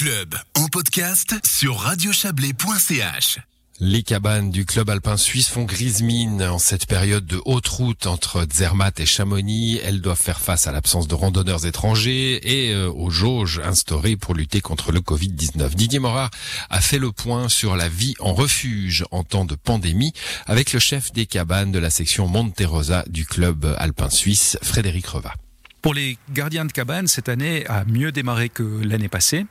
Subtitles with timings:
[0.00, 3.38] club en podcast sur radiochablais.ch.
[3.80, 8.06] Les cabanes du club alpin suisse font grise mine en cette période de haute route
[8.06, 9.78] entre Zermatt et Chamonix.
[9.84, 14.32] Elles doivent faire face à l'absence de randonneurs étrangers et euh, aux jauges instaurées pour
[14.32, 15.74] lutter contre le Covid-19.
[15.74, 16.30] Didier Morat
[16.70, 20.14] a fait le point sur la vie en refuge en temps de pandémie
[20.46, 25.08] avec le chef des cabanes de la section Monte Rosa du club alpin suisse, Frédéric
[25.08, 25.34] Reva.
[25.82, 29.46] Pour les gardiens de cabanes, cette année a mieux démarré que l'année passée.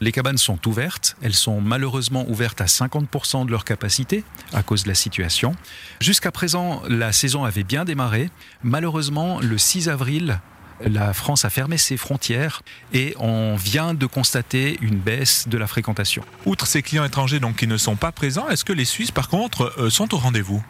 [0.00, 1.16] Les cabanes sont ouvertes.
[1.22, 5.56] Elles sont malheureusement ouvertes à 50% de leur capacité à cause de la situation.
[6.00, 8.30] Jusqu'à présent, la saison avait bien démarré.
[8.62, 10.40] Malheureusement, le 6 avril,
[10.84, 12.62] la France a fermé ses frontières
[12.92, 16.22] et on vient de constater une baisse de la fréquentation.
[16.44, 19.28] Outre ces clients étrangers donc qui ne sont pas présents, est-ce que les Suisses par
[19.28, 20.62] contre euh, sont au rendez-vous?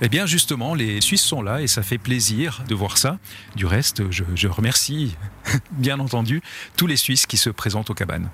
[0.00, 3.18] Eh bien justement, les Suisses sont là et ça fait plaisir de voir ça.
[3.56, 5.16] Du reste, je, remercie
[5.72, 6.42] bien entendu
[6.76, 8.28] tous les Suisses qui se présentent aux cabanes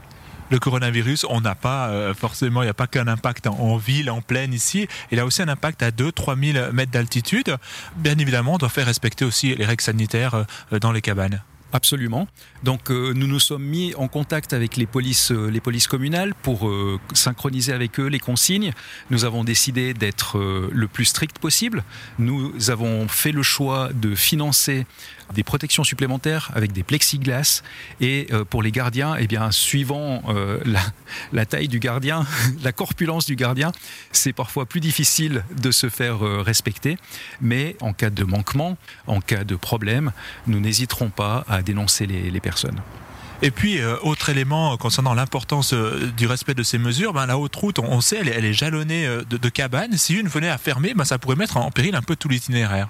[0.50, 4.10] le coronavirus, on n'a pas euh, forcément, il n'y a pas qu'un impact en, ville,
[4.10, 7.54] en plaine ici, il a aussi un impact à 2-3 000 mètres d'altitude.
[7.96, 11.42] Bien évidemment, on doit faire respecter aussi les règles sanitaires euh, dans les cabanes.
[11.72, 12.26] Absolument.
[12.62, 16.32] Donc euh, nous nous sommes mis en contact avec les polices, euh, les polices communales
[16.42, 18.72] pour euh, synchroniser avec eux les consignes.
[19.10, 21.84] Nous avons décidé d'être le plus strict possible.
[22.18, 24.86] Nous avons fait le choix de financer
[25.34, 27.62] des protections supplémentaires avec des plexiglas
[28.00, 30.22] et pour les gardiens, eh bien suivant
[30.64, 30.80] la,
[31.32, 32.26] la, taille du gardien,
[32.62, 33.72] la corpulence du gardien,
[34.10, 36.96] c'est parfois plus difficile de se faire respecter.
[37.42, 40.12] Mais en cas de manquement, en cas de problème,
[40.46, 42.80] nous n'hésiterons pas à dénoncer les, personnes.
[43.42, 47.38] Et puis, euh, autre élément concernant l'importance euh, du respect de ces mesures, ben, la
[47.38, 49.96] haute route, on, sait, elle, est jalonnée euh, de, cabanes.
[49.96, 52.88] Si une venait à fermer, ben, ça pourrait mettre en péril un peu tout l'itinéraire.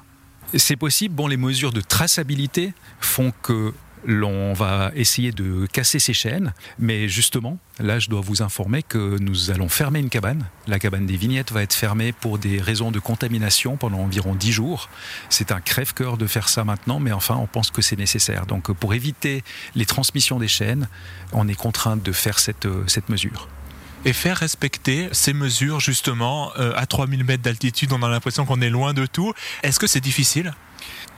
[0.55, 1.15] C'est possible.
[1.15, 7.09] Bon, les mesures de traçabilité font que l'on va essayer de casser ces chaînes, mais
[7.09, 10.47] justement, là, je dois vous informer que nous allons fermer une cabane.
[10.67, 14.53] La cabane des vignettes va être fermée pour des raisons de contamination pendant environ 10
[14.53, 14.89] jours.
[15.29, 18.47] C'est un crève-cœur de faire ça maintenant, mais enfin, on pense que c'est nécessaire.
[18.47, 19.43] Donc, pour éviter
[19.75, 20.89] les transmissions des chaînes,
[21.33, 23.49] on est contraint de faire cette, cette mesure
[24.05, 27.93] et faire respecter ces mesures justement euh, à 3000 mètres d'altitude.
[27.93, 29.33] On a l'impression qu'on est loin de tout.
[29.63, 30.55] Est-ce que c'est difficile?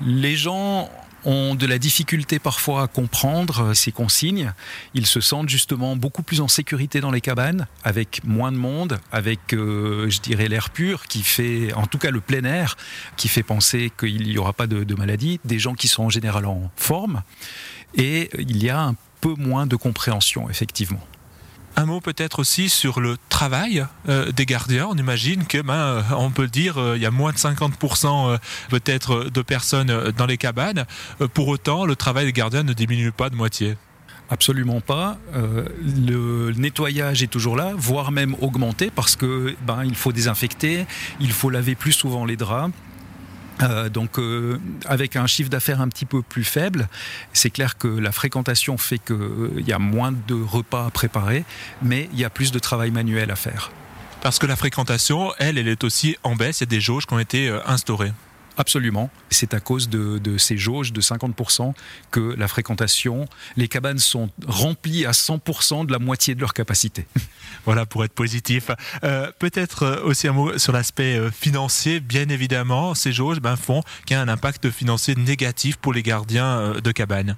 [0.01, 0.91] Les gens
[1.25, 4.53] ont de la difficulté parfois à comprendre ces consignes.
[4.95, 8.99] Ils se sentent justement beaucoup plus en sécurité dans les cabanes, avec moins de monde,
[9.13, 12.77] avec, euh, je dirais, l'air pur qui fait, en tout cas le plein air,
[13.17, 16.11] qui fait penser qu'il n'y aura pas de, de maladie, des gens qui sont en
[16.11, 17.23] général en forme,
[17.95, 21.01] et il y a un peu moins de compréhension, effectivement.
[21.77, 24.89] Un mot peut-être aussi sur le travail euh, des gardiens.
[24.91, 28.39] On imagine que, ben, euh, peut dire, euh, il y a moins de 50%
[28.69, 30.85] peut-être de personnes dans les cabanes.
[31.35, 33.77] pour autant, le travail des gardiens ne diminue pas de moitié.
[34.29, 35.19] Absolument pas.
[35.35, 40.87] le nettoyage est toujours là, voire même augmenté parce que ben il faut désinfecter,
[41.19, 42.73] il faut laver plus souvent les draps.
[43.63, 46.89] Euh, donc, euh, avec un chiffre d'affaires un petit peu plus faible,
[47.33, 51.45] c'est clair que la fréquentation fait qu'il euh, y a moins de repas à préparer,
[51.83, 53.71] mais il y a plus de travail manuel à faire.
[54.23, 56.61] Parce que la fréquentation, elle, elle est aussi en baisse.
[56.61, 58.13] Il y a des jauges qui ont été instaurées.
[58.61, 59.09] Absolument.
[59.31, 61.73] C'est à cause de, ces jauges de 50%
[62.11, 63.25] que la fréquentation,
[63.57, 67.07] les cabanes sont remplies à 100% de la moitié de leur capacité.
[67.65, 68.71] Voilà, pour être positif.
[69.03, 72.01] Euh, peut-être euh, aussi un mot sur l'aspect euh, financier.
[72.01, 76.03] Bien évidemment, ces jauges ben, font qu'il y a un impact financier négatif pour les
[76.03, 77.37] gardiens de cabanes.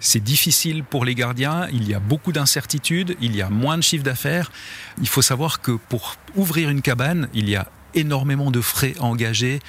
[0.00, 3.82] C'est difficile pour les gardiens, il y a beaucoup d'incertitudes, il y a moins de
[3.82, 4.52] chiffre d'affaires.
[5.00, 9.60] Il faut savoir que pour ouvrir une cabane, il y a énormément de frais engagés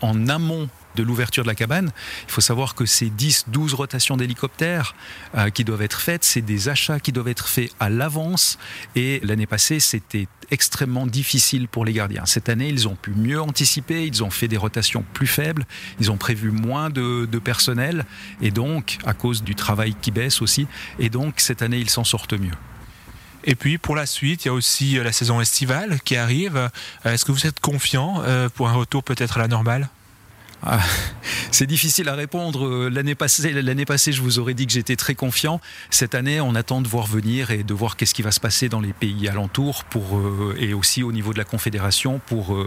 [0.00, 1.92] en amont de l'ouverture de la cabane.
[2.26, 4.94] Il faut savoir que ces 10, 12 rotations d'hélicoptères
[5.36, 8.58] euh, qui doivent être faites, c'est des achats qui doivent être faits à l'avance.
[8.96, 12.26] Et l'année passée, c'était extrêmement difficile pour les gardiens.
[12.26, 15.66] Cette année, ils ont pu mieux anticiper, ils ont fait des rotations plus faibles,
[16.00, 18.06] ils ont prévu moins de personnel,
[18.40, 20.66] et donc, à cause du travail qui baisse aussi,
[20.98, 22.56] et donc, cette année, ils s'en sortent mieux.
[23.44, 26.56] Et puis pour la suite, il y a aussi euh, la saison estivale qui arrive.
[26.56, 29.88] Euh, est-ce que vous êtes confiant euh, pour un retour peut-être à la normale?
[30.62, 30.80] Ah,
[31.52, 32.88] c'est difficile à répondre.
[32.88, 35.60] L'année passée, l'année passée, je vous aurais dit que j'étais très confiant.
[35.90, 38.68] Cette année, on attend de voir venir et de voir qu'est-ce qui va se passer
[38.68, 40.20] dans les pays alentours pour,
[40.58, 42.58] et aussi au niveau de la Confédération pour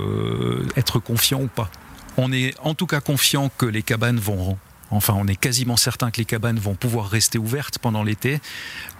[0.77, 1.69] être confiant ou pas.
[2.15, 4.57] On est en tout cas confiant que les cabanes vont
[4.91, 8.39] Enfin, on est quasiment certain que les cabanes vont pouvoir rester ouvertes pendant l'été.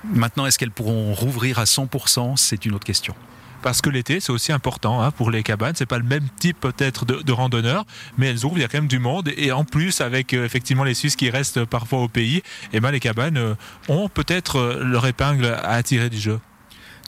[0.04, 3.16] Maintenant, est-ce qu'elles pourront rouvrir à 100% C'est une autre question
[3.62, 5.76] parce que l'été c'est aussi important hein, pour les cabanes.
[5.76, 7.86] C'est pas le même type peut-être de, randonneurs,
[8.18, 8.58] mais elles ouvrent.
[8.58, 11.16] Il y a quand même du monde et en plus avec euh, effectivement les Suisses
[11.16, 12.44] qui restent parfois au pays, et
[12.74, 13.54] eh ben les cabanes euh,
[13.88, 16.40] ont peut-être euh, leur épingle à attirer du jeu.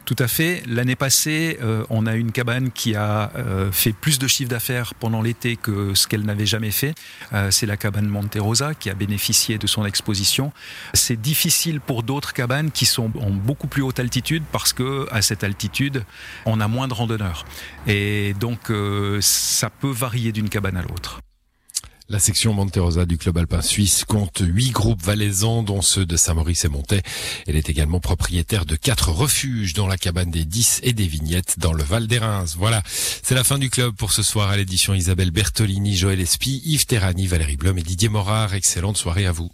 [0.06, 0.64] Tout à fait.
[0.68, 4.94] L'année passée, euh, on a une cabane qui a euh, fait plus de chiffre d'affaires
[4.96, 6.94] pendant l'été que ce qu'elle n'avait jamais fait.
[7.32, 10.52] Euh, c'est la cabane Monte Rosa qui a bénéficié de son exposition.
[10.94, 15.22] C'est difficile pour d'autres cabanes qui sont en beaucoup plus haute altitude parce que à
[15.22, 16.04] cette altitude,
[16.46, 17.46] on a moins de randonneurs.
[17.88, 18.72] Et donc,
[19.22, 21.20] ça peut varier d'une cabane à l'autre.
[22.10, 26.18] La section Monte Rosa du club alpin suisse compte huit groupes valaisans, dont ceux de
[26.18, 27.02] Saint-Maurice et Montet.
[27.48, 31.60] Elle est également propriétaire de quatre refuges, dont la cabane des 10 et des vignettes
[31.60, 32.44] dans le Val d'Erins.
[32.58, 36.62] Voilà, c'est la fin du club pour ce soir à l'édition Isabelle Bertolini, Joël Espy,
[36.66, 38.54] Yves Terrani, Valérie Blum et Didier Morard.
[38.54, 39.50] Excellente soirée à vous.